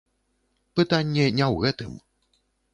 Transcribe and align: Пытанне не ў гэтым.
Пытанне 0.79 1.27
не 1.37 1.45
ў 1.53 1.63
гэтым. 1.67 1.91